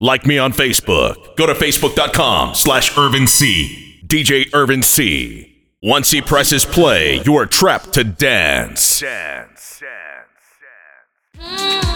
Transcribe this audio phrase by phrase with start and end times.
[0.00, 1.36] Like me on Facebook.
[1.36, 4.00] Go to facebook.com slash Irvin Cee.
[4.06, 5.56] DJ Irvin Cee.
[5.82, 9.00] Once he presses play, you are trapped to dance.
[9.00, 9.82] Dance.
[11.56, 11.87] Keep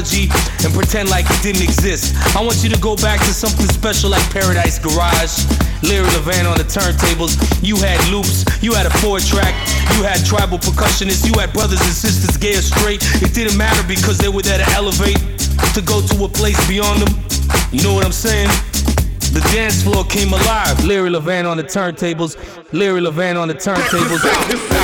[0.00, 0.28] technology
[0.64, 2.14] and pretend like it didn't exist.
[2.36, 5.44] I want you to go back to something special like Paradise Garage.
[5.82, 7.36] Larry Levan on the turntables.
[7.62, 9.54] You had loops, you had a four track,
[9.96, 13.00] you had tribal percussionists, you had brothers and sisters, gay or straight.
[13.22, 15.18] It didn't matter because they were there to elevate,
[15.74, 17.12] to go to a place beyond them.
[17.72, 18.48] You know what I'm saying?
[19.32, 20.84] The dance floor came alive.
[20.84, 22.36] Larry Levan on the turntables.
[22.72, 24.76] Larry Levan on the turntables.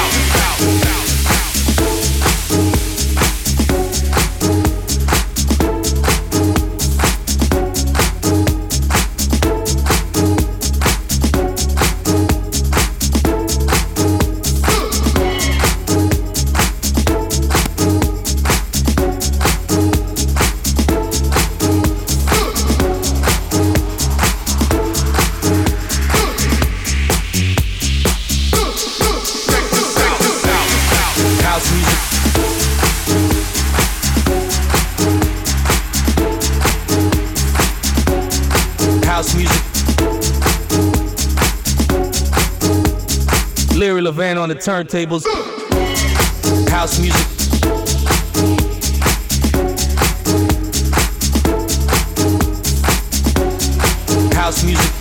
[44.67, 45.25] turntables.
[46.69, 47.23] House music.
[54.35, 54.93] House music.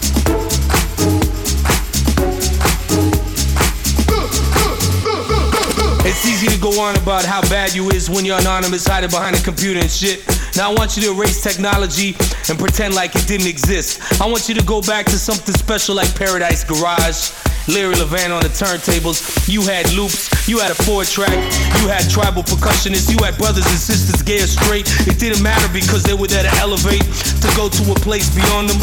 [6.06, 9.36] It's easy to go on about how bad you is when you're anonymous, hiding behind
[9.36, 10.24] a computer and shit.
[10.56, 12.16] Now I want you to erase technology
[12.50, 14.22] and pretend like it didn't exist.
[14.22, 17.32] I want you to go back to something special like Paradise Garage.
[17.68, 19.35] Larry Levan on the turntables.
[19.48, 21.38] You had loops, you had a four track,
[21.82, 24.90] you had tribal percussionists, you had brothers and sisters, gay straight.
[25.08, 27.04] It didn't matter because they were there to elevate,
[27.42, 28.82] to go to a place beyond them.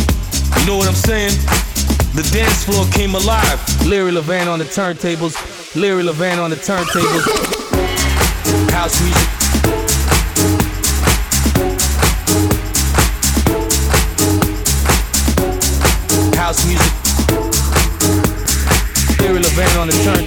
[0.61, 1.35] You know what I'm saying?
[2.15, 3.59] The dance floor came alive.
[3.87, 5.35] Larry Levan on the turntables.
[5.75, 7.25] Larry Levan on the turntables.
[8.71, 9.22] House music.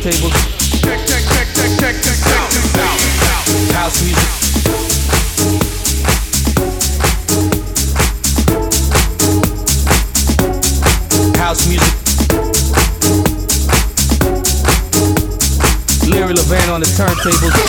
[0.05, 0.65] On the turntables.
[3.73, 4.29] House music.
[11.37, 11.93] House music.
[16.07, 17.64] Larry Levan on the turntables.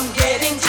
[0.00, 0.67] I'm getting